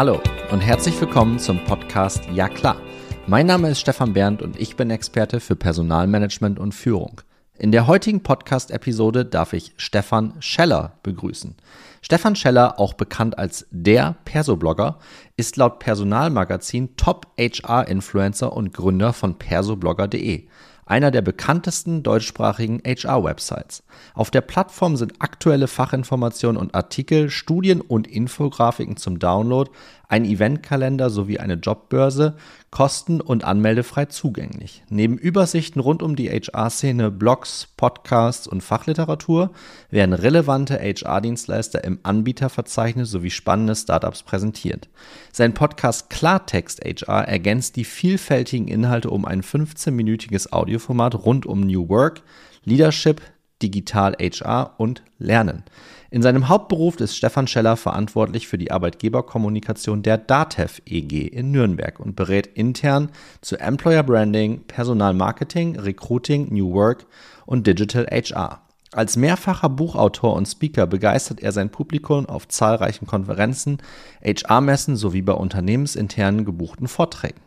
[0.00, 0.18] Hallo
[0.50, 2.80] und herzlich willkommen zum Podcast Ja klar.
[3.26, 7.20] Mein Name ist Stefan Berndt und ich bin Experte für Personalmanagement und Führung.
[7.58, 11.54] In der heutigen Podcast-Episode darf ich Stefan Scheller begrüßen.
[12.00, 14.98] Stefan Scheller, auch bekannt als der Perso-Blogger,
[15.36, 20.48] ist laut Personalmagazin Top-HR-Influencer und Gründer von persoblogger.de
[20.90, 23.84] einer der bekanntesten deutschsprachigen HR-Websites.
[24.12, 29.70] Auf der Plattform sind aktuelle Fachinformationen und Artikel, Studien und Infografiken zum Download,
[30.10, 32.36] ein Eventkalender sowie eine Jobbörse
[32.70, 34.82] kosten- und anmeldefrei zugänglich.
[34.88, 39.52] Neben Übersichten rund um die HR-Szene, Blogs, Podcasts und Fachliteratur
[39.88, 44.88] werden relevante HR-Dienstleister im Anbieterverzeichnis sowie spannende Startups präsentiert.
[45.32, 51.88] Sein Podcast Klartext HR ergänzt die vielfältigen Inhalte um ein 15-minütiges Audioformat rund um New
[51.88, 52.22] Work,
[52.64, 53.22] Leadership,
[53.62, 55.64] Digital HR und Lernen.
[56.10, 62.00] In seinem Hauptberuf ist Stefan Scheller verantwortlich für die Arbeitgeberkommunikation der DATEV EG in Nürnberg
[62.00, 67.06] und berät intern zu Employer Branding, Personalmarketing, Recruiting, New Work
[67.46, 68.62] und Digital HR.
[68.92, 73.78] Als mehrfacher Buchautor und Speaker begeistert er sein Publikum auf zahlreichen Konferenzen,
[74.24, 77.40] HR-Messen sowie bei unternehmensinternen gebuchten Vorträgen.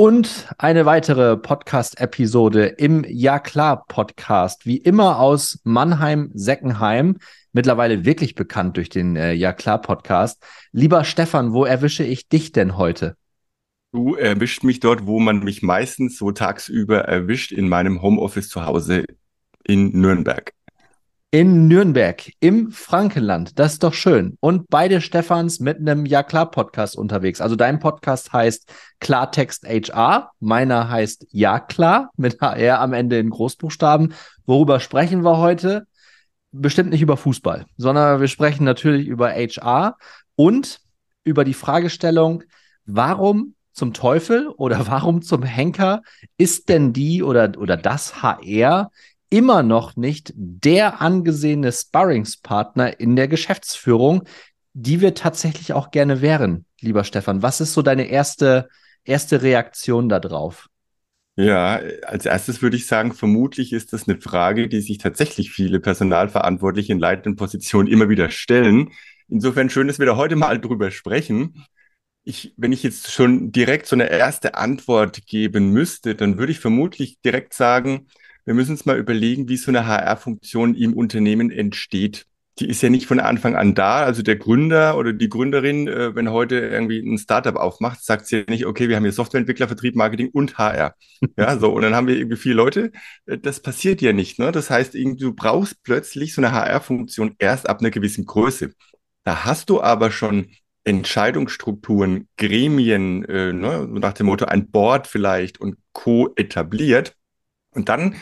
[0.00, 7.16] Und eine weitere Podcast-Episode im Ja klar Podcast, wie immer aus Mannheim-Seckenheim,
[7.52, 10.40] mittlerweile wirklich bekannt durch den äh, Ja klar Podcast.
[10.70, 13.16] Lieber Stefan, wo erwische ich dich denn heute?
[13.90, 18.64] Du erwischt mich dort, wo man mich meistens so tagsüber erwischt, in meinem Homeoffice zu
[18.64, 19.04] Hause
[19.64, 20.52] in Nürnberg
[21.30, 23.58] in Nürnberg im Frankenland.
[23.58, 24.38] Das ist doch schön.
[24.40, 27.42] Und beide Stefans mit einem Ja klar Podcast unterwegs.
[27.42, 33.28] Also dein Podcast heißt Klartext HR, meiner heißt Ja klar mit HR am Ende in
[33.28, 34.14] Großbuchstaben.
[34.46, 35.86] Worüber sprechen wir heute?
[36.50, 39.98] Bestimmt nicht über Fußball, sondern wir sprechen natürlich über HR
[40.34, 40.80] und
[41.24, 42.42] über die Fragestellung,
[42.86, 46.00] warum zum Teufel oder warum zum Henker
[46.38, 48.90] ist denn die oder, oder das HR
[49.30, 54.24] immer noch nicht der angesehene Sparringspartner in der Geschäftsführung,
[54.72, 57.42] die wir tatsächlich auch gerne wären, lieber Stefan.
[57.42, 58.68] Was ist so deine erste,
[59.04, 60.68] erste Reaktion darauf?
[61.36, 65.78] Ja, als erstes würde ich sagen, vermutlich ist das eine Frage, die sich tatsächlich viele
[65.78, 68.90] Personalverantwortliche in leitenden Positionen immer wieder stellen.
[69.28, 71.64] Insofern schön, dass wir da heute mal drüber sprechen.
[72.24, 76.58] Ich, wenn ich jetzt schon direkt so eine erste Antwort geben müsste, dann würde ich
[76.58, 78.08] vermutlich direkt sagen,
[78.48, 82.24] wir müssen uns mal überlegen, wie so eine HR-Funktion im Unternehmen entsteht.
[82.60, 84.02] Die ist ja nicht von Anfang an da.
[84.02, 88.38] Also der Gründer oder die Gründerin, äh, wenn heute irgendwie ein Startup aufmacht, sagt sie
[88.38, 90.94] ja nicht, okay, wir haben hier Softwareentwickler, Vertrieb, Marketing und HR.
[91.36, 92.90] Ja, so, und dann haben wir irgendwie vier Leute.
[93.26, 94.38] Äh, das passiert ja nicht.
[94.38, 94.50] Ne?
[94.50, 98.70] Das heißt, du brauchst plötzlich so eine HR-Funktion erst ab einer gewissen Größe.
[99.24, 100.52] Da hast du aber schon
[100.84, 106.32] Entscheidungsstrukturen, Gremien, äh, ne, nach dem Motto ein Board vielleicht und Co.
[106.34, 107.14] etabliert.
[107.70, 108.16] Und dann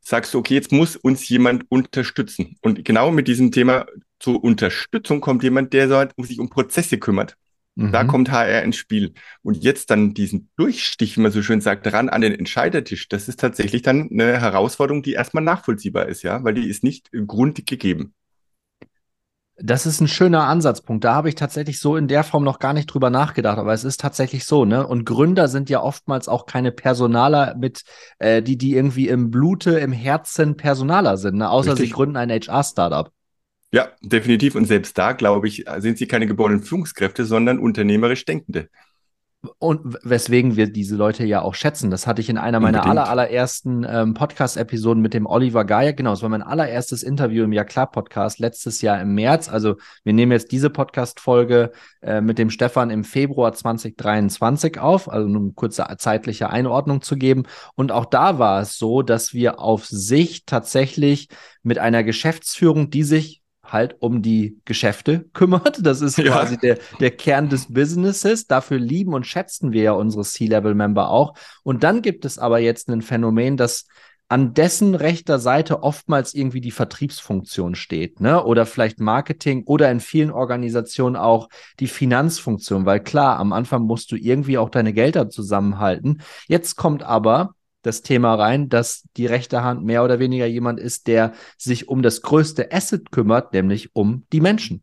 [0.00, 2.56] sagst du, okay, jetzt muss uns jemand unterstützen.
[2.60, 3.86] Und genau mit diesem Thema
[4.18, 7.36] zur Unterstützung kommt jemand, der sich um Prozesse kümmert.
[7.74, 7.92] Mhm.
[7.92, 9.14] Da kommt HR ins Spiel.
[9.42, 13.28] Und jetzt dann diesen Durchstich, wie man so schön sagt, ran an den Entscheidertisch, das
[13.28, 17.66] ist tatsächlich dann eine Herausforderung, die erstmal nachvollziehbar ist, ja, weil die ist nicht grundig
[17.66, 18.14] gegeben.
[19.64, 21.04] Das ist ein schöner Ansatzpunkt.
[21.04, 23.84] Da habe ich tatsächlich so in der Form noch gar nicht drüber nachgedacht, aber es
[23.84, 24.84] ist tatsächlich so, ne?
[24.84, 27.82] Und Gründer sind ja oftmals auch keine Personaler mit,
[28.18, 31.48] äh, die, die irgendwie im Blute, im Herzen Personaler sind, ne?
[31.48, 31.90] Außer Richtig.
[31.90, 33.12] sie gründen ein HR-Startup.
[33.70, 34.56] Ja, definitiv.
[34.56, 38.68] Und selbst da, glaube ich, sind sie keine geborenen Führungskräfte, sondern unternehmerisch Denkende.
[39.58, 41.90] Und weswegen wir diese Leute ja auch schätzen.
[41.90, 45.92] Das hatte ich in einer meiner aller, allerersten ähm, Podcast-Episoden mit dem Oliver Geier.
[45.92, 49.48] Genau, es war mein allererstes Interview im Ja klar Podcast letztes Jahr im März.
[49.48, 51.72] Also wir nehmen jetzt diese Podcast-Folge
[52.02, 57.16] äh, mit dem Stefan im Februar 2023 auf, also um eine kurze zeitliche Einordnung zu
[57.16, 57.42] geben.
[57.74, 61.28] Und auch da war es so, dass wir auf sich tatsächlich
[61.64, 63.41] mit einer Geschäftsführung, die sich
[63.72, 65.84] halt um die Geschäfte kümmert.
[65.84, 66.32] Das ist ja.
[66.32, 68.46] quasi der, der Kern des Businesses.
[68.46, 71.34] Dafür lieben und schätzen wir ja unsere C-Level-Member auch.
[71.62, 73.86] Und dann gibt es aber jetzt ein Phänomen, das
[74.32, 78.42] an dessen rechter Seite oftmals irgendwie die Vertriebsfunktion steht, ne?
[78.42, 84.10] Oder vielleicht Marketing oder in vielen Organisationen auch die Finanzfunktion, weil klar, am Anfang musst
[84.10, 86.22] du irgendwie auch deine Gelder zusammenhalten.
[86.48, 91.06] Jetzt kommt aber das Thema rein, dass die rechte Hand mehr oder weniger jemand ist,
[91.06, 94.82] der sich um das größte Asset kümmert, nämlich um die Menschen.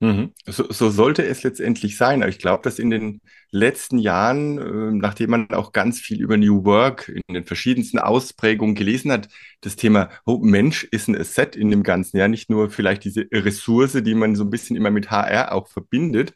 [0.00, 0.32] Mhm.
[0.46, 2.22] So, so, sollte es letztendlich sein.
[2.28, 3.20] Ich glaube, dass in den
[3.50, 8.76] letzten Jahren, äh, nachdem man auch ganz viel über New Work in den verschiedensten Ausprägungen
[8.76, 9.28] gelesen hat,
[9.60, 12.16] das Thema oh, Mensch ist ein Asset in dem Ganzen.
[12.16, 15.66] Ja, nicht nur vielleicht diese Ressource, die man so ein bisschen immer mit HR auch
[15.66, 16.32] verbindet,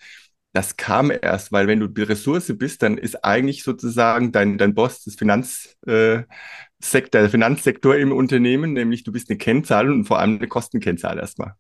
[0.53, 4.75] das kam erst, weil wenn du die Ressource bist, dann ist eigentlich sozusagen dein, dein
[4.75, 10.19] Boss das Finanzsektor, äh, der Finanzsektor im Unternehmen, nämlich du bist eine Kennzahl und vor
[10.19, 11.55] allem eine Kostenkennzahl erstmal.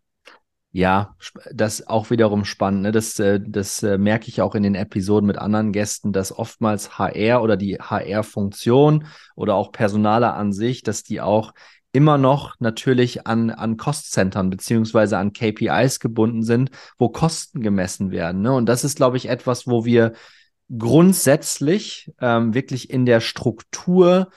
[0.74, 1.16] Ja,
[1.52, 2.82] das auch wiederum spannend.
[2.82, 2.92] Ne?
[2.92, 6.98] Das, äh, das äh, merke ich auch in den Episoden mit anderen Gästen, dass oftmals
[6.98, 9.06] HR oder die HR-Funktion
[9.36, 11.52] oder auch Personale an sich, dass die auch
[11.92, 18.42] immer noch natürlich an, an Cost-Centern beziehungsweise an KPIs gebunden sind, wo Kosten gemessen werden.
[18.42, 18.52] Ne?
[18.52, 20.12] Und das ist, glaube ich, etwas, wo wir
[20.76, 24.30] grundsätzlich ähm, wirklich in der Struktur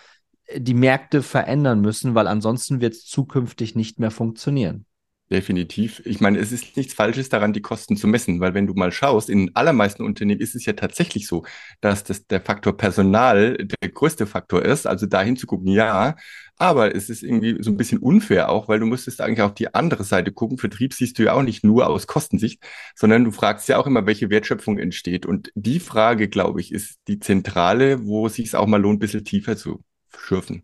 [0.55, 4.85] die Märkte verändern müssen, weil ansonsten wird es zukünftig nicht mehr funktionieren.
[5.31, 6.03] Definitiv.
[6.05, 8.91] Ich meine, es ist nichts Falsches daran, die Kosten zu messen, weil wenn du mal
[8.91, 11.43] schaust, in allermeisten Unternehmen ist es ja tatsächlich so,
[11.81, 14.85] dass das der Faktor Personal der größte Faktor ist.
[14.85, 16.15] Also da hinzugucken, ja.
[16.57, 19.73] Aber es ist irgendwie so ein bisschen unfair auch, weil du müsstest eigentlich auf die
[19.73, 20.57] andere Seite gucken.
[20.57, 22.63] Vertrieb siehst du ja auch nicht nur aus Kostensicht,
[22.95, 25.25] sondern du fragst ja auch immer, welche Wertschöpfung entsteht.
[25.25, 28.99] Und die Frage, glaube ich, ist die zentrale, wo es sich auch mal lohnt, ein
[28.99, 29.83] bisschen tiefer zu
[30.17, 30.63] schürfen.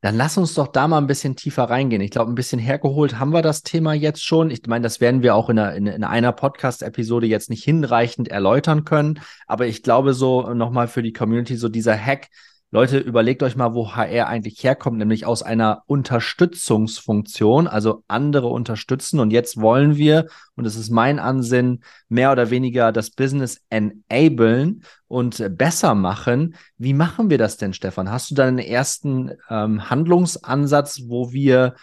[0.00, 2.00] Dann lass uns doch da mal ein bisschen tiefer reingehen.
[2.00, 4.52] Ich glaube, ein bisschen hergeholt haben wir das Thema jetzt schon.
[4.52, 8.28] Ich meine, das werden wir auch in einer, in, in einer Podcast-Episode jetzt nicht hinreichend
[8.28, 9.18] erläutern können.
[9.48, 12.28] Aber ich glaube, so nochmal für die Community, so dieser Hack,
[12.70, 19.20] Leute, überlegt euch mal, wo HR eigentlich herkommt, nämlich aus einer Unterstützungsfunktion, also andere unterstützen.
[19.20, 21.80] Und jetzt wollen wir, und es ist mein Ansinn,
[22.10, 26.56] mehr oder weniger das Business enablen und besser machen.
[26.76, 28.10] Wie machen wir das denn, Stefan?
[28.10, 31.74] Hast du da einen ersten ähm, Handlungsansatz, wo wir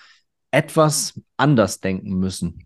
[0.52, 2.65] etwas anders denken müssen?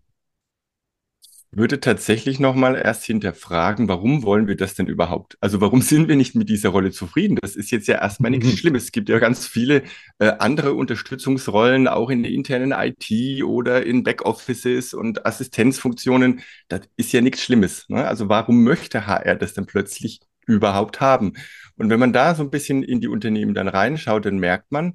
[1.52, 5.36] Würde tatsächlich nochmal erst hinterfragen, warum wollen wir das denn überhaupt?
[5.40, 7.38] Also warum sind wir nicht mit dieser Rolle zufrieden?
[7.40, 8.56] Das ist jetzt ja erstmal nichts mhm.
[8.56, 8.84] Schlimmes.
[8.84, 9.82] Es gibt ja ganz viele
[10.18, 16.40] äh, andere Unterstützungsrollen, auch in der internen IT oder in Backoffices und Assistenzfunktionen.
[16.68, 17.88] Das ist ja nichts Schlimmes.
[17.88, 18.06] Ne?
[18.06, 21.32] Also warum möchte HR das dann plötzlich überhaupt haben?
[21.76, 24.94] Und wenn man da so ein bisschen in die Unternehmen dann reinschaut, dann merkt man,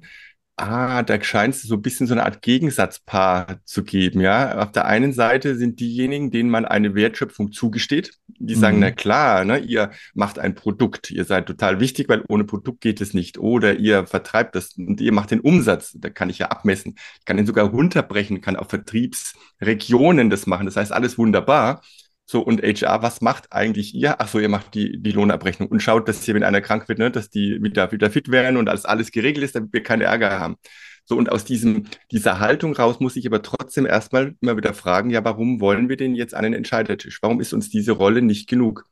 [0.58, 4.56] Ah, da scheint es so ein bisschen so eine Art Gegensatzpaar zu geben, ja.
[4.58, 8.80] Auf der einen Seite sind diejenigen, denen man eine Wertschöpfung zugesteht, die sagen, mhm.
[8.80, 13.02] na klar, ne, ihr macht ein Produkt, ihr seid total wichtig, weil ohne Produkt geht
[13.02, 13.36] es nicht.
[13.36, 16.94] Oder ihr vertreibt das und ihr macht den Umsatz, da kann ich ja abmessen.
[17.18, 20.64] Ich kann den sogar runterbrechen, kann auf Vertriebsregionen das machen.
[20.64, 21.82] Das heißt, alles wunderbar.
[22.28, 24.20] So, und HR, was macht eigentlich ihr?
[24.20, 26.98] Ach so, ihr macht die, die Lohnabrechnung und schaut, dass hier, wenn einer krank wird,
[26.98, 30.04] ne, dass die wieder, wieder fit werden und alles, alles geregelt ist, damit wir keine
[30.04, 30.56] Ärger haben.
[31.04, 35.10] So, und aus diesem, dieser Haltung raus muss ich aber trotzdem erstmal immer wieder fragen,
[35.10, 37.22] ja, warum wollen wir denn jetzt an den Entscheidertisch?
[37.22, 38.86] Warum ist uns diese Rolle nicht genug?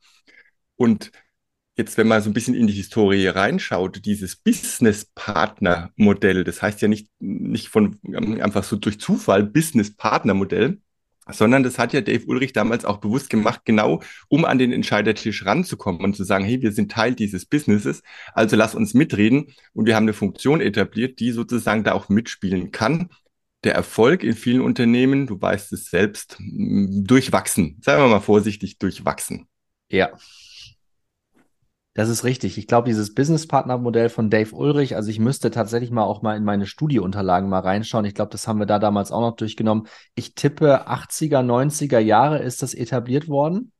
[0.77, 1.11] Und
[1.77, 6.87] jetzt, wenn man so ein bisschen in die Historie reinschaut, dieses Business-Partner-Modell, das heißt ja
[6.87, 7.99] nicht, nicht von
[8.41, 10.79] einfach so durch Zufall Business-Partner-Modell,
[11.31, 15.45] sondern das hat ja Dave Ulrich damals auch bewusst gemacht, genau um an den Entscheidertisch
[15.45, 19.85] ranzukommen und zu sagen, hey, wir sind Teil dieses Businesses, also lass uns mitreden und
[19.85, 23.09] wir haben eine Funktion etabliert, die sozusagen da auch mitspielen kann.
[23.63, 27.77] Der Erfolg in vielen Unternehmen, du weißt es selbst, durchwachsen.
[27.81, 29.47] Sagen wir mal vorsichtig, durchwachsen.
[29.89, 30.11] Ja,
[31.95, 32.57] das ist richtig.
[32.57, 36.43] Ich glaube, dieses Business-Partner-Modell von Dave Ulrich, also ich müsste tatsächlich mal auch mal in
[36.43, 38.03] meine Studieunterlagen mal reinschauen.
[38.03, 39.87] Ich glaube, das haben wir da damals auch noch durchgenommen.
[40.13, 43.71] Ich tippe 80er, 90er Jahre ist das etabliert worden.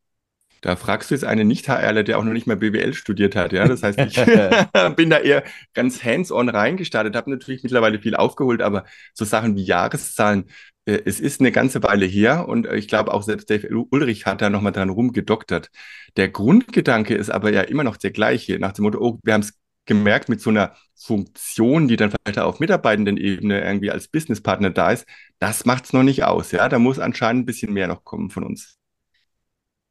[0.61, 3.51] Da fragst du jetzt einen Nicht-HRler, der auch noch nicht mal BWL studiert hat.
[3.51, 4.15] Ja, das heißt, ich
[4.95, 9.63] bin da eher ganz hands-on reingestartet, habe natürlich mittlerweile viel aufgeholt, aber so Sachen wie
[9.63, 10.45] Jahreszahlen,
[10.85, 14.49] es ist eine ganze Weile her und ich glaube auch selbst Dave Ulrich hat da
[14.49, 15.69] nochmal dran rumgedoktert.
[16.15, 19.41] Der Grundgedanke ist aber ja immer noch der gleiche, nach dem Motto, oh, wir haben
[19.41, 24.91] es gemerkt mit so einer Funktion, die dann vielleicht auf Mitarbeitenden-Ebene irgendwie als Businesspartner da
[24.91, 25.05] ist,
[25.39, 26.51] das macht es noch nicht aus.
[26.51, 28.77] Ja, da muss anscheinend ein bisschen mehr noch kommen von uns.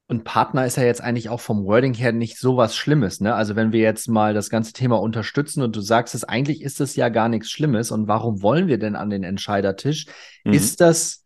[0.06, 3.34] Und Partner ist ja jetzt eigentlich auch vom Wording her nicht so was Schlimmes, ne?
[3.34, 6.78] Also wenn wir jetzt mal das ganze Thema unterstützen und du sagst es, eigentlich ist
[6.80, 10.06] das ja gar nichts Schlimmes und warum wollen wir denn an den Entscheidertisch?
[10.44, 10.52] Mhm.
[10.52, 11.24] Ist das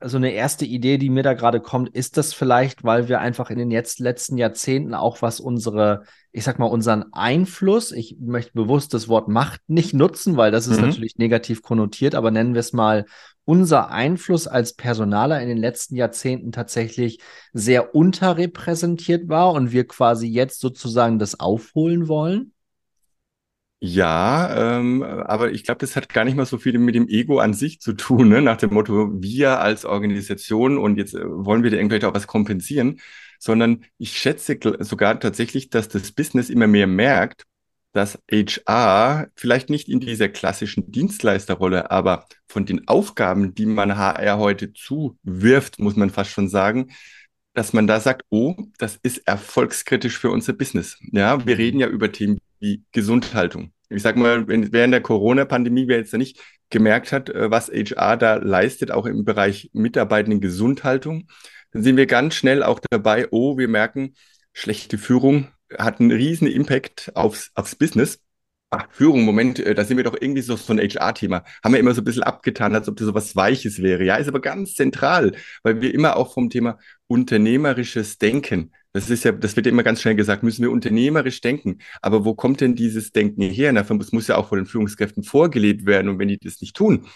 [0.00, 3.50] so eine erste Idee, die mir da gerade kommt, ist das vielleicht, weil wir einfach
[3.50, 8.52] in den jetzt letzten Jahrzehnten auch was unsere, ich sag mal, unseren Einfluss, ich möchte
[8.52, 10.86] bewusst das Wort Macht nicht nutzen, weil das ist mhm.
[10.86, 13.06] natürlich negativ konnotiert, aber nennen wir es mal
[13.48, 17.18] unser Einfluss als Personaler in den letzten Jahrzehnten tatsächlich
[17.54, 22.52] sehr unterrepräsentiert war und wir quasi jetzt sozusagen das aufholen wollen?
[23.80, 27.38] Ja, ähm, aber ich glaube, das hat gar nicht mal so viel mit dem Ego
[27.38, 28.42] an sich zu tun, ne?
[28.42, 32.26] nach dem Motto, wir als Organisation und jetzt äh, wollen wir da irgendwelche auch was
[32.26, 33.00] kompensieren,
[33.38, 37.44] sondern ich schätze sogar tatsächlich, dass das Business immer mehr merkt,
[37.98, 44.38] dass HR vielleicht nicht in dieser klassischen Dienstleisterrolle, aber von den Aufgaben, die man HR
[44.38, 46.92] heute zuwirft, muss man fast schon sagen,
[47.54, 50.96] dass man da sagt, oh, das ist erfolgskritisch für unser Business.
[51.10, 53.72] Ja, wir reden ja über Themen wie Gesundhaltung.
[53.88, 56.38] Ich sage mal, wenn, während der Corona-Pandemie, wer jetzt da nicht
[56.70, 61.26] gemerkt hat, äh, was HR da leistet, auch im Bereich Mitarbeitenden Gesundhaltung,
[61.72, 64.14] dann sind wir ganz schnell auch dabei, oh, wir merken,
[64.52, 68.20] schlechte Führung hat einen riesen Impact aufs, aufs Business.
[68.70, 71.42] Ach, Führung, Moment, äh, da sind wir doch irgendwie so, so ein HR-Thema.
[71.64, 74.04] Haben wir immer so ein bisschen abgetan, als ob das so was Weiches wäre.
[74.04, 75.32] Ja, ist aber ganz zentral,
[75.62, 79.82] weil wir immer auch vom Thema unternehmerisches Denken, das ist ja, das wird ja immer
[79.82, 81.78] ganz schnell gesagt, müssen wir unternehmerisch denken.
[82.02, 83.72] Aber wo kommt denn dieses Denken her?
[83.72, 86.08] Das muss ja auch von den Führungskräften vorgelebt werden.
[86.08, 87.06] Und wenn die das nicht tun,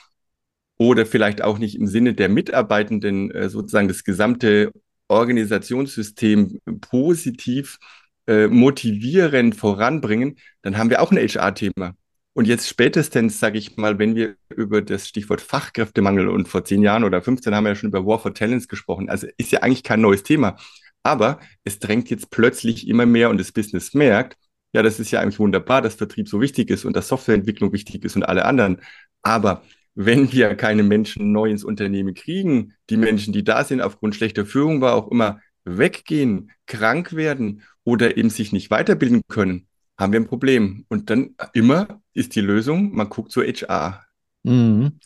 [0.79, 4.73] oder vielleicht auch nicht im Sinne der Mitarbeitenden äh, sozusagen das gesamte
[5.09, 7.79] Organisationssystem positiv
[8.27, 11.95] äh, motivierend voranbringen, dann haben wir auch ein HR-Thema.
[12.35, 16.83] Und jetzt spätestens, sage ich mal, wenn wir über das Stichwort Fachkräftemangel und vor zehn
[16.83, 19.11] Jahren oder 15 haben wir ja schon über War for Talents gesprochen.
[19.11, 20.57] Also ist ja eigentlich kein neues Thema.
[21.03, 24.37] Aber es drängt jetzt plötzlich immer mehr und das Business merkt,
[24.73, 28.05] ja, das ist ja eigentlich wunderbar, dass Vertrieb so wichtig ist und dass Softwareentwicklung wichtig
[28.05, 28.81] ist und alle anderen.
[29.23, 29.63] Aber
[29.95, 34.47] wenn wir keine Menschen neu ins Unternehmen kriegen, die Menschen, die da sind, aufgrund schlechter
[34.47, 39.67] Führung, war auch immer weggehen, krank werden oder eben sich nicht weiterbilden können,
[39.99, 40.85] haben wir ein Problem.
[40.89, 44.05] Und dann immer ist die Lösung, man guckt zu HR.
[44.43, 44.99] Mhm.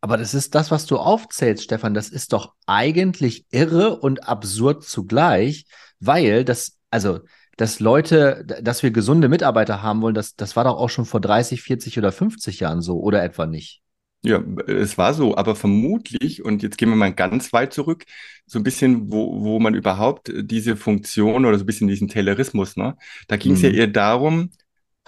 [0.00, 1.94] Aber das ist das, was du aufzählst, Stefan.
[1.94, 5.66] Das ist doch eigentlich irre und absurd zugleich,
[5.98, 7.20] weil das, also,
[7.56, 11.20] dass Leute, dass wir gesunde Mitarbeiter haben wollen, das, das war doch auch schon vor
[11.20, 13.82] 30, 40 oder 50 Jahren so, oder etwa nicht?
[14.22, 18.04] Ja, es war so, aber vermutlich, und jetzt gehen wir mal ganz weit zurück,
[18.46, 22.76] so ein bisschen, wo, wo man überhaupt diese Funktion oder so ein bisschen diesen Taylorismus,
[22.76, 22.96] ne?
[23.28, 23.66] Da ging es mhm.
[23.66, 24.50] ja eher darum,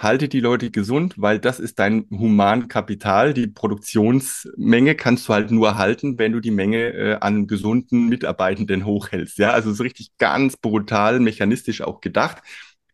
[0.01, 3.35] halte die Leute gesund, weil das ist dein Humankapital.
[3.35, 8.87] Die Produktionsmenge kannst du halt nur halten, wenn du die Menge äh, an gesunden Mitarbeitenden
[8.87, 9.39] hochhältst.
[9.39, 12.43] Ja, also so richtig ganz brutal mechanistisch auch gedacht.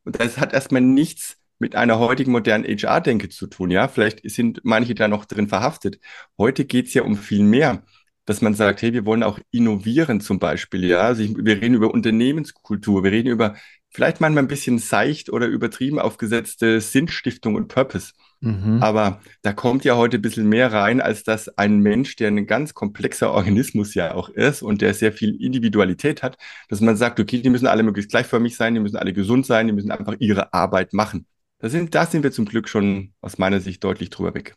[0.04, 3.70] Und das hat erstmal nichts mit einer heutigen modernen HR-Denke zu tun.
[3.70, 5.98] Ja, vielleicht sind manche da noch drin verhaftet.
[6.38, 7.82] Heute geht's ja um viel mehr,
[8.26, 10.84] dass man sagt, hey, wir wollen auch innovieren zum Beispiel.
[10.84, 13.54] Ja, also ich, wir reden über Unternehmenskultur, wir reden über
[13.90, 18.12] vielleicht manchmal ein bisschen seicht oder übertrieben aufgesetzte Sinnstiftung und Purpose.
[18.40, 18.82] Mhm.
[18.82, 22.46] Aber da kommt ja heute ein bisschen mehr rein, als dass ein Mensch, der ein
[22.46, 26.36] ganz komplexer Organismus ja auch ist und der sehr viel Individualität hat,
[26.68, 29.68] dass man sagt, okay, die müssen alle möglichst gleichförmig sein, die müssen alle gesund sein,
[29.68, 31.26] die müssen einfach ihre Arbeit machen.
[31.58, 34.56] Da sind, da sind wir zum Glück schon aus meiner Sicht deutlich drüber weg.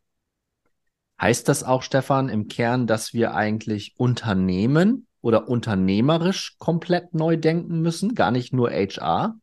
[1.21, 7.81] Heißt das auch, Stefan, im Kern, dass wir eigentlich Unternehmen oder unternehmerisch komplett neu denken
[7.81, 9.37] müssen, gar nicht nur HR?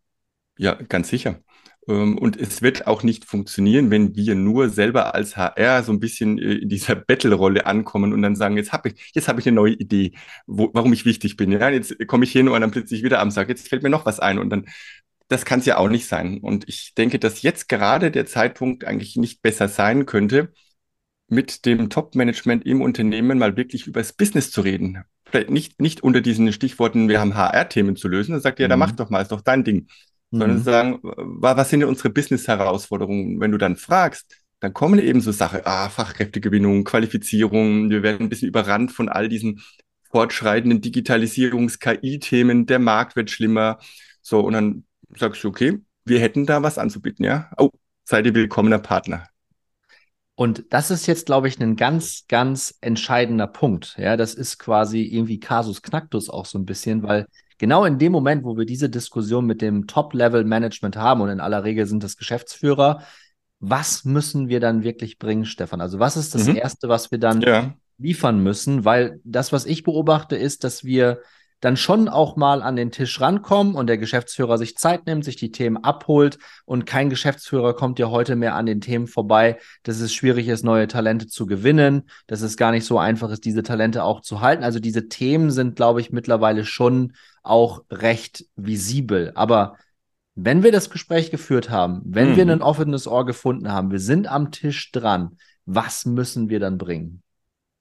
[0.58, 1.40] Ja, ganz sicher.
[1.88, 6.00] Ähm, und es wird auch nicht funktionieren, wenn wir nur selber als HR so ein
[6.00, 9.46] bisschen äh, in dieser Battle-Rolle ankommen und dann sagen, jetzt habe ich, jetzt habe ich
[9.46, 10.12] eine neue Idee,
[10.46, 11.52] wo, warum ich wichtig bin.
[11.52, 14.06] Ja, jetzt komme ich hin und dann plötzlich wieder am Tag, jetzt fällt mir noch
[14.06, 14.66] was ein und dann
[15.28, 16.38] das kann es ja auch nicht sein.
[16.38, 20.52] Und ich denke, dass jetzt gerade der Zeitpunkt eigentlich nicht besser sein könnte,
[21.28, 25.02] mit dem Top-Management im Unternehmen mal wirklich über das Business zu reden.
[25.24, 28.32] Vielleicht nicht, nicht unter diesen Stichworten, wir haben HR-Themen zu lösen.
[28.32, 28.70] Dann sagt ihr, mhm.
[28.70, 29.88] ja, da mach doch mal, ist doch dein Ding.
[30.30, 30.38] Mhm.
[30.38, 33.40] Sondern sagen, was sind denn unsere Business-Herausforderungen?
[33.40, 38.28] Wenn du dann fragst, dann kommen eben so Sachen, ah, Fachkräftegewinnung, Qualifizierung, wir werden ein
[38.28, 39.60] bisschen überrannt von all diesen
[40.10, 43.78] fortschreitenden Digitalisierungs-KI-Themen, der Markt wird schlimmer.
[44.22, 47.50] So, und dann sagst du, okay, wir hätten da was anzubieten, ja?
[47.58, 47.70] Oh,
[48.04, 49.26] seid ihr willkommener Partner.
[50.34, 53.96] Und das ist jetzt, glaube ich, ein ganz, ganz entscheidender Punkt.
[53.98, 58.12] Ja, das ist quasi irgendwie Casus Knacktus auch so ein bisschen, weil genau in dem
[58.12, 62.18] Moment, wo wir diese Diskussion mit dem Top-Level-Management haben und in aller Regel sind das
[62.18, 63.02] Geschäftsführer,
[63.60, 65.80] was müssen wir dann wirklich bringen, Stefan?
[65.80, 66.56] Also was ist das mhm.
[66.56, 67.74] Erste, was wir dann ja.
[67.96, 68.84] liefern müssen?
[68.84, 71.22] Weil das, was ich beobachte, ist, dass wir
[71.60, 75.36] dann schon auch mal an den Tisch rankommen und der Geschäftsführer sich Zeit nimmt, sich
[75.36, 80.00] die Themen abholt und kein Geschäftsführer kommt ja heute mehr an den Themen vorbei, dass
[80.00, 83.62] es schwierig ist, neue Talente zu gewinnen, dass es gar nicht so einfach ist, diese
[83.62, 84.64] Talente auch zu halten.
[84.64, 89.32] Also diese Themen sind, glaube ich, mittlerweile schon auch recht visibel.
[89.34, 89.76] Aber
[90.34, 92.36] wenn wir das Gespräch geführt haben, wenn mhm.
[92.36, 96.76] wir ein offenes Ohr gefunden haben, wir sind am Tisch dran, was müssen wir dann
[96.76, 97.22] bringen?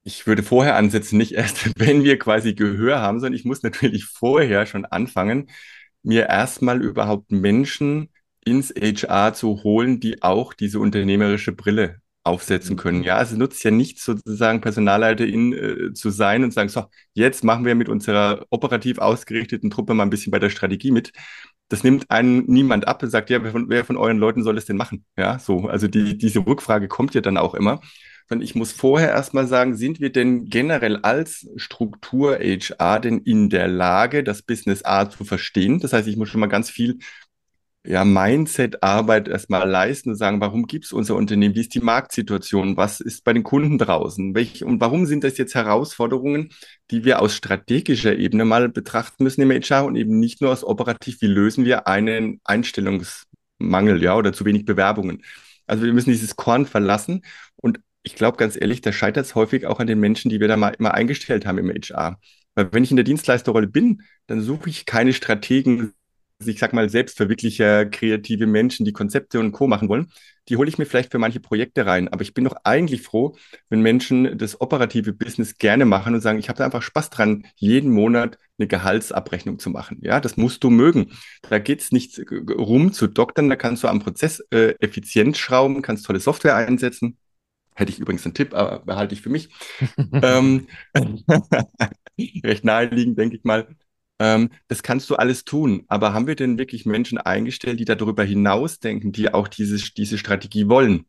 [0.06, 4.06] Ich würde vorher ansetzen, nicht erst, wenn wir quasi Gehör haben, sondern ich muss natürlich
[4.06, 5.50] vorher schon anfangen,
[6.04, 8.10] mir erstmal überhaupt Menschen
[8.46, 13.00] ins HR zu holen, die auch diese unternehmerische Brille aufsetzen können.
[13.00, 13.04] Mhm.
[13.04, 17.66] Ja, also nutzt ja nicht sozusagen Personalleiterin äh, zu sein und sagen, so, jetzt machen
[17.66, 21.12] wir mit unserer operativ ausgerichteten Truppe mal ein bisschen bei der Strategie mit.
[21.68, 24.58] Das nimmt einen niemand ab und sagt, ja, wer von, wer von euren Leuten soll
[24.60, 25.04] es denn machen?
[25.18, 27.82] Ja, so, also die, diese Rückfrage kommt ja dann auch immer
[28.28, 33.50] sondern ich muss vorher erstmal sagen, sind wir denn generell als Struktur HR denn in
[33.50, 35.80] der Lage, das Business A zu verstehen?
[35.80, 37.00] Das heißt, ich muss schon mal ganz viel
[37.86, 41.56] ja, Mindset-Arbeit erstmal leisten und sagen, warum gibt es unser Unternehmen?
[41.56, 42.78] Wie ist die Marktsituation?
[42.78, 44.34] Was ist bei den Kunden draußen?
[44.34, 46.50] Welch, und warum sind das jetzt Herausforderungen,
[46.92, 50.64] die wir aus strategischer Ebene mal betrachten müssen im HR und eben nicht nur aus
[50.64, 55.24] operativ, wie lösen wir einen Einstellungsmangel, ja, oder zu wenig Bewerbungen?
[55.68, 57.22] Also wir müssen dieses Korn verlassen
[57.58, 60.48] und ich glaube ganz ehrlich, da scheitert es häufig auch an den Menschen, die wir
[60.48, 62.20] da mal immer eingestellt haben im HR.
[62.54, 65.94] Weil wenn ich in der Dienstleisterrolle bin, dann suche ich keine Strategen,
[66.46, 69.68] ich sag mal, Selbstverwirklicher, kreative Menschen, die Konzepte und Co.
[69.68, 70.12] machen wollen,
[70.50, 72.08] die hole ich mir vielleicht für manche Projekte rein.
[72.10, 73.36] Aber ich bin doch eigentlich froh,
[73.70, 77.46] wenn Menschen das operative Business gerne machen und sagen, ich habe da einfach Spaß dran,
[77.56, 79.98] jeden Monat eine Gehaltsabrechnung zu machen.
[80.02, 81.12] Ja, das musst du mögen.
[81.50, 86.06] Da geht's nicht rum zu doktern, da kannst du am Prozess äh, effizient schrauben, kannst
[86.06, 87.18] tolle Software einsetzen.
[87.76, 89.50] Hätte ich übrigens einen Tipp, aber behalte ich für mich.
[90.14, 90.68] ähm,
[92.44, 93.68] recht naheliegend, denke ich mal.
[94.20, 98.24] Ähm, das kannst du alles tun, aber haben wir denn wirklich Menschen eingestellt, die darüber
[98.24, 101.06] hinaus denken, die auch diese, diese Strategie wollen?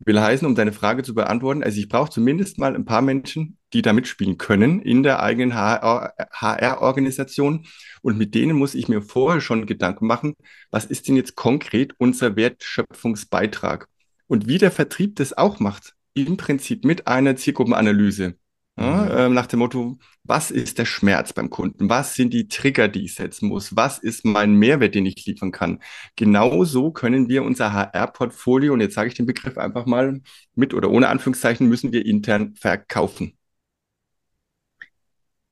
[0.00, 3.58] Will heißen, um deine Frage zu beantworten, also ich brauche zumindest mal ein paar Menschen,
[3.74, 7.66] die da mitspielen können in der eigenen HR-Organisation.
[8.00, 10.34] Und mit denen muss ich mir vorher schon Gedanken machen,
[10.70, 13.88] was ist denn jetzt konkret unser Wertschöpfungsbeitrag?
[14.26, 18.36] Und wie der Vertrieb das auch macht, im Prinzip mit einer Zielgruppenanalyse.
[18.80, 21.90] Ja, ähm, nach dem Motto, was ist der Schmerz beim Kunden?
[21.90, 23.76] Was sind die Trigger, die ich setzen muss?
[23.76, 25.80] Was ist mein Mehrwert, den ich liefern kann?
[26.16, 30.22] Genauso können wir unser HR-Portfolio, und jetzt sage ich den Begriff einfach mal
[30.54, 33.36] mit oder ohne Anführungszeichen, müssen wir intern verkaufen.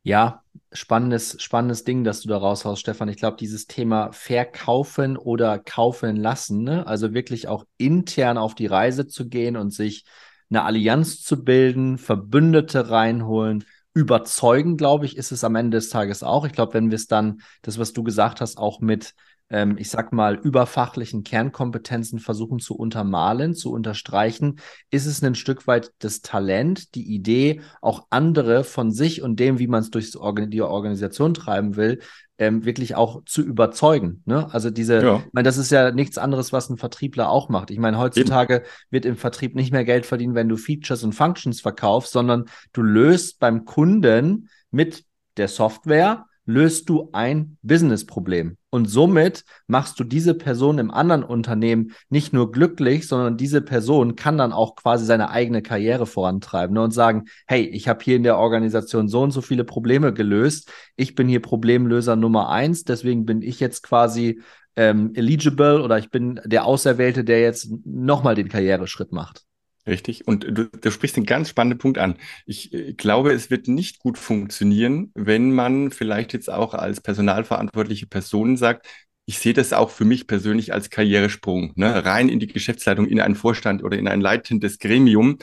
[0.04, 3.10] Ja, spannendes, spannendes Ding, dass du da raushaust, Stefan.
[3.10, 6.86] Ich glaube, dieses Thema verkaufen oder kaufen lassen, ne?
[6.86, 10.04] also wirklich auch intern auf die Reise zu gehen und sich
[10.50, 13.64] eine Allianz zu bilden, Verbündete reinholen,
[13.94, 16.44] überzeugen, glaube ich, ist es am Ende des Tages auch.
[16.46, 19.14] Ich glaube, wenn wir es dann, das, was du gesagt hast, auch mit,
[19.50, 25.66] ähm, ich sag mal, überfachlichen Kernkompetenzen versuchen zu untermalen, zu unterstreichen, ist es ein Stück
[25.66, 30.12] weit das Talent, die Idee, auch andere von sich und dem, wie man es durch
[30.12, 32.00] die Organisation treiben will,
[32.38, 34.22] ähm, wirklich auch zu überzeugen.
[34.24, 34.52] Ne?
[34.52, 35.16] Also diese, ja.
[35.16, 37.70] ich meine, das ist ja nichts anderes, was ein Vertriebler auch macht.
[37.70, 38.64] Ich meine, heutzutage Eben.
[38.90, 42.82] wird im Vertrieb nicht mehr Geld verdienen, wenn du Features und Functions verkaufst, sondern du
[42.82, 45.04] löst beim Kunden mit
[45.36, 48.56] der Software löst du ein Business-Problem.
[48.70, 54.16] Und somit machst du diese Person im anderen Unternehmen nicht nur glücklich, sondern diese Person
[54.16, 58.16] kann dann auch quasi seine eigene Karriere vorantreiben ne, und sagen, hey, ich habe hier
[58.16, 60.72] in der Organisation so und so viele Probleme gelöst.
[60.96, 62.84] Ich bin hier Problemlöser Nummer eins.
[62.84, 64.40] Deswegen bin ich jetzt quasi
[64.74, 69.47] ähm, eligible oder ich bin der Auserwählte, der jetzt nochmal den Karriereschritt macht.
[69.88, 70.26] Richtig.
[70.28, 72.16] Und du, du sprichst einen ganz spannenden Punkt an.
[72.44, 78.06] Ich äh, glaube, es wird nicht gut funktionieren, wenn man vielleicht jetzt auch als personalverantwortliche
[78.06, 78.86] Person sagt,
[79.24, 82.04] ich sehe das auch für mich persönlich als Karrieresprung, ne?
[82.04, 85.38] rein in die Geschäftsleitung, in einen Vorstand oder in ein leitendes Gremium.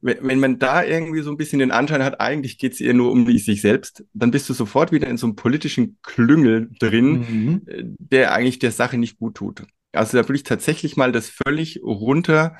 [0.00, 2.94] Wenn, wenn man da irgendwie so ein bisschen den Anschein hat, eigentlich geht es eher
[2.94, 7.12] nur um sich selbst, dann bist du sofort wieder in so einem politischen Klüngel drin,
[7.28, 7.62] mhm.
[7.66, 9.64] Äh, der eigentlich der Sache nicht gut tut.
[9.92, 12.56] Also da würde ich tatsächlich mal das völlig runter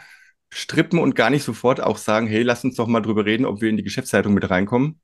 [0.52, 3.60] strippen und gar nicht sofort auch sagen, hey, lass uns doch mal drüber reden, ob
[3.60, 5.00] wir in die Geschäftsleitung mit reinkommen.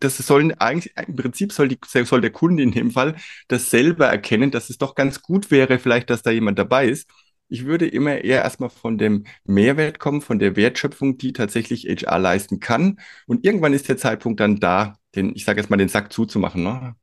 [0.00, 3.16] Das sollen eigentlich, im Prinzip soll, die, soll der Kunde in dem Fall
[3.48, 7.08] das selber erkennen, dass es doch ganz gut wäre, vielleicht, dass da jemand dabei ist.
[7.48, 12.18] Ich würde immer eher erstmal von dem Mehrwert kommen, von der Wertschöpfung, die tatsächlich HR
[12.18, 13.00] leisten kann.
[13.26, 16.62] Und irgendwann ist der Zeitpunkt dann da, den, ich sage jetzt mal, den Sack zuzumachen.
[16.62, 16.94] Ne?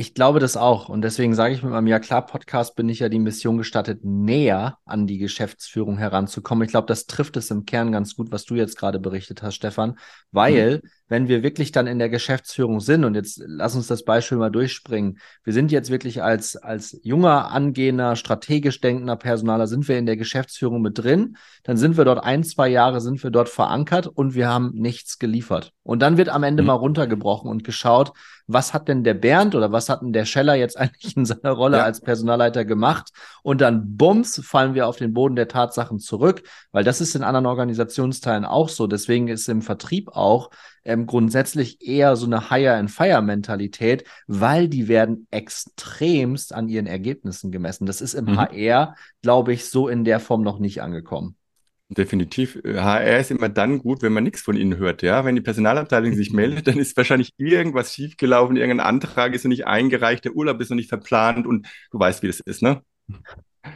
[0.00, 0.88] Ich glaube das auch.
[0.88, 4.04] Und deswegen sage ich mit meinem Ja klar Podcast bin ich ja die Mission gestattet,
[4.04, 6.64] näher an die Geschäftsführung heranzukommen.
[6.64, 9.56] Ich glaube, das trifft es im Kern ganz gut, was du jetzt gerade berichtet hast,
[9.56, 9.98] Stefan,
[10.30, 14.04] weil mhm wenn wir wirklich dann in der Geschäftsführung sind, und jetzt lass uns das
[14.04, 19.88] Beispiel mal durchspringen, wir sind jetzt wirklich als, als junger, angehender, strategisch denkender Personaler, sind
[19.88, 23.30] wir in der Geschäftsführung mit drin, dann sind wir dort ein, zwei Jahre, sind wir
[23.30, 25.72] dort verankert und wir haben nichts geliefert.
[25.82, 26.66] Und dann wird am Ende mhm.
[26.66, 28.12] mal runtergebrochen und geschaut,
[28.46, 31.52] was hat denn der Bernd oder was hat denn der Scheller jetzt eigentlich in seiner
[31.52, 31.84] Rolle ja.
[31.84, 33.10] als Personalleiter gemacht?
[33.42, 37.22] Und dann bums fallen wir auf den Boden der Tatsachen zurück, weil das ist in
[37.22, 38.86] anderen Organisationsteilen auch so.
[38.86, 40.50] Deswegen ist im Vertrieb auch
[40.84, 47.86] ähm, grundsätzlich eher so eine Hire-and-Fire-Mentalität, weil die werden extremst an ihren Ergebnissen gemessen.
[47.86, 48.38] Das ist im mhm.
[48.38, 51.36] HR, glaube ich, so in der Form noch nicht angekommen.
[51.90, 52.58] Definitiv.
[52.64, 55.00] HR ist immer dann gut, wenn man nichts von ihnen hört.
[55.02, 59.48] Ja, wenn die Personalabteilung sich meldet, dann ist wahrscheinlich irgendwas schiefgelaufen, irgendein Antrag ist noch
[59.48, 62.82] nicht eingereicht, der Urlaub ist noch nicht verplant und du weißt, wie das ist, ne?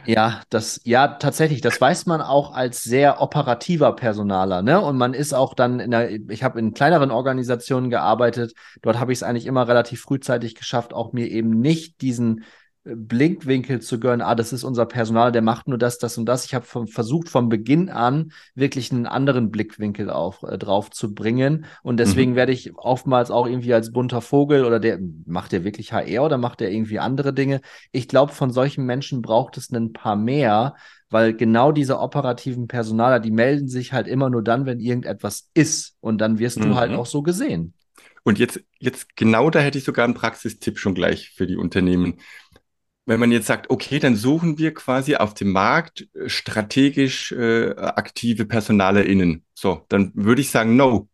[0.05, 4.81] Ja, das, ja, tatsächlich, das weiß man auch als sehr operativer Personaler, ne?
[4.81, 9.11] Und man ist auch dann in der, ich habe in kleineren Organisationen gearbeitet, dort habe
[9.13, 12.43] ich es eigentlich immer relativ frühzeitig geschafft, auch mir eben nicht diesen
[12.85, 16.45] Blickwinkel zu gönnen, ah, das ist unser Personal, der macht nur das, das und das.
[16.45, 21.65] Ich habe versucht, von Beginn an wirklich einen anderen Blickwinkel auf, äh, drauf zu bringen.
[21.81, 22.35] Und deswegen mhm.
[22.35, 26.37] werde ich oftmals auch irgendwie als bunter Vogel oder der, macht der wirklich HR oder
[26.37, 27.61] macht der irgendwie andere Dinge?
[27.93, 30.75] Ich glaube, von solchen Menschen braucht es ein paar mehr,
[31.09, 35.95] weil genau diese operativen Personaler, die melden sich halt immer nur dann, wenn irgendetwas ist.
[36.01, 36.63] Und dann wirst mhm.
[36.63, 36.97] du halt mhm.
[36.97, 37.73] auch so gesehen.
[38.23, 42.15] Und jetzt, jetzt genau da hätte ich sogar einen Praxistipp schon gleich für die Unternehmen
[43.05, 47.71] wenn man jetzt sagt, okay, dann suchen wir quasi auf dem Markt äh, strategisch äh,
[47.75, 49.43] aktive PersonalerInnen.
[49.53, 51.09] So, dann würde ich sagen, no,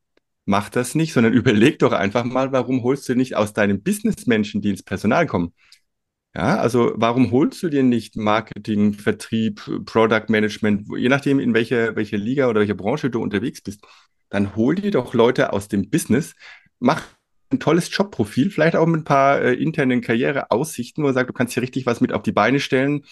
[0.45, 4.61] mach das nicht, sondern überleg doch einfach mal, warum holst du nicht aus deinem Businessmenschen,
[4.61, 5.53] die ins Personal kommen?
[6.35, 11.95] Ja, also warum holst du dir nicht Marketing, Vertrieb, Product Management, je nachdem, in welcher,
[11.95, 13.83] welcher Liga oder welcher Branche du unterwegs bist,
[14.29, 16.35] dann hol dir doch Leute aus dem Business,
[16.79, 17.03] mach
[17.51, 21.33] ein tolles Jobprofil, vielleicht auch mit ein paar äh, internen Karriereaussichten, wo man sagt, du
[21.33, 23.03] kannst hier richtig was mit auf die Beine stellen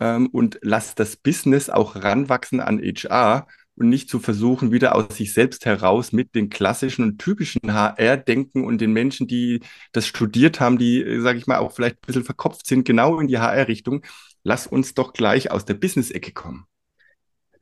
[0.00, 5.16] ähm, und lass das Business auch ranwachsen an HR und nicht zu versuchen, wieder aus
[5.16, 9.60] sich selbst heraus mit den klassischen und typischen HR-Denken und den Menschen, die
[9.92, 13.20] das studiert haben, die, äh, sage ich mal, auch vielleicht ein bisschen verkopft sind, genau
[13.20, 14.04] in die HR-Richtung.
[14.42, 16.66] Lass uns doch gleich aus der Business-Ecke kommen.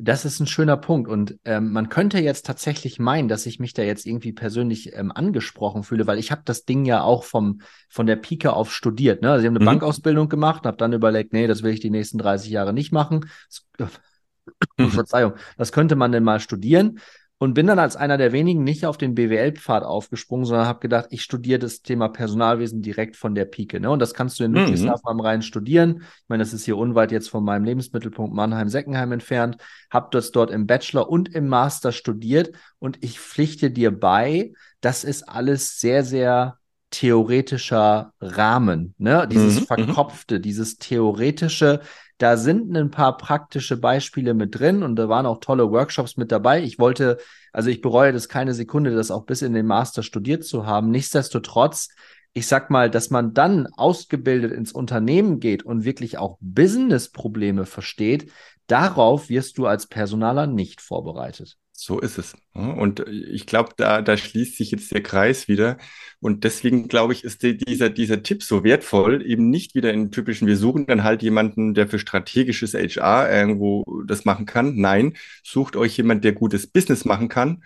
[0.04, 1.08] Das ist ein schöner Punkt.
[1.08, 5.10] Und ähm, man könnte jetzt tatsächlich meinen, dass ich mich da jetzt irgendwie persönlich ähm,
[5.10, 9.22] angesprochen fühle, weil ich habe das Ding ja auch vom, von der Pike auf studiert.
[9.22, 9.30] Ne?
[9.30, 9.78] Also ich habe eine mhm.
[9.78, 13.30] Bankausbildung gemacht, habe dann überlegt, nee, das will ich die nächsten 30 Jahre nicht machen.
[13.78, 13.90] Das,
[14.90, 17.00] Verzeihung, das könnte man denn mal studieren
[17.44, 21.08] und bin dann als einer der wenigen nicht auf den BWL-Pfad aufgesprungen, sondern habe gedacht,
[21.10, 23.80] ich studiere das Thema Personalwesen direkt von der Pike.
[23.80, 23.90] Ne?
[23.90, 25.10] Und das kannst du in Ludwigshafen mhm.
[25.10, 25.98] am Rhein studieren.
[26.00, 29.58] Ich meine, das ist hier unweit jetzt von meinem Lebensmittelpunkt Mannheim-Seckenheim entfernt.
[29.90, 35.04] Habe das dort im Bachelor und im Master studiert und ich pflichte dir bei, das
[35.04, 36.56] ist alles sehr, sehr
[36.88, 39.28] theoretischer Rahmen, ne?
[39.30, 39.66] Dieses mhm, mhm.
[39.66, 41.80] Verkopfte, dieses theoretische,
[42.18, 46.30] da sind ein paar praktische Beispiele mit drin und da waren auch tolle Workshops mit
[46.30, 46.62] dabei.
[46.62, 47.18] Ich wollte,
[47.52, 50.90] also ich bereue das keine Sekunde, das auch bis in den Master studiert zu haben.
[50.90, 51.88] Nichtsdestotrotz,
[52.32, 58.30] ich sag mal, dass man dann ausgebildet ins Unternehmen geht und wirklich auch Business-Probleme versteht,
[58.66, 61.58] darauf wirst du als Personaler nicht vorbereitet.
[61.76, 62.36] So ist es.
[62.52, 65.76] Und ich glaube, da, da schließt sich jetzt der Kreis wieder.
[66.20, 70.12] Und deswegen glaube ich, ist die, dieser, dieser Tipp so wertvoll, eben nicht wieder in
[70.12, 74.76] typischen, wir suchen dann halt jemanden, der für strategisches HR irgendwo das machen kann.
[74.76, 77.64] Nein, sucht euch jemand, der gutes Business machen kann.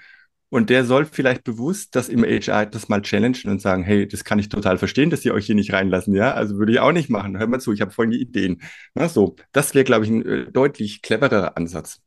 [0.49, 4.25] Und der soll vielleicht bewusst das im HR das mal challengen und sagen, hey, das
[4.25, 6.33] kann ich total verstehen, dass sie euch hier nicht reinlassen, ja?
[6.33, 7.39] Also würde ich auch nicht machen.
[7.39, 8.63] Hör mal zu, ich habe folgende Ideen.
[8.95, 12.01] Na, so, das wäre, glaube ich, ein äh, deutlich cleverer Ansatz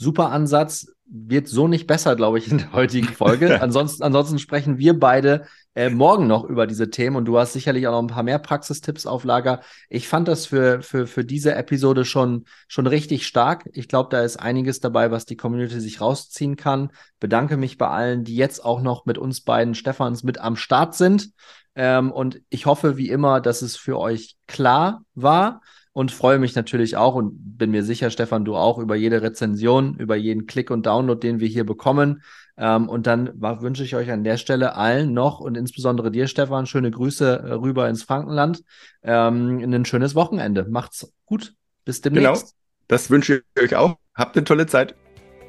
[0.00, 0.92] super Ansatz.
[1.12, 3.60] Wird so nicht besser, glaube ich, in der heutigen Folge.
[3.62, 7.86] ansonsten, ansonsten sprechen wir beide äh, morgen noch über diese Themen und du hast sicherlich
[7.86, 9.60] auch noch ein paar mehr Praxistipps auf Lager.
[9.88, 13.68] Ich fand das für, für, für diese Episode schon, schon richtig stark.
[13.72, 16.92] Ich glaube, da ist einiges dabei, was die Community sich rausziehen kann.
[17.18, 20.94] Bedanke mich bei allen, die jetzt auch noch mit uns beiden Stefans mit am Start
[20.94, 21.30] sind.
[21.74, 25.60] Ähm, und ich hoffe, wie immer, dass es für euch klar war
[26.00, 29.96] und freue mich natürlich auch und bin mir sicher, Stefan, du auch über jede Rezension,
[29.96, 32.22] über jeden Klick und Download, den wir hier bekommen.
[32.56, 36.64] Ähm, und dann wünsche ich euch an der Stelle allen noch und insbesondere dir, Stefan,
[36.64, 38.64] schöne Grüße äh, rüber ins Frankenland.
[39.02, 40.64] Ähm, ein schönes Wochenende.
[40.70, 41.52] Macht's gut.
[41.84, 42.44] Bis demnächst.
[42.44, 42.52] Genau.
[42.88, 43.96] Das wünsche ich euch auch.
[44.14, 44.94] Habt eine tolle Zeit.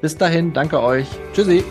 [0.02, 1.08] Bis dahin, danke euch.
[1.32, 1.64] Tschüssi.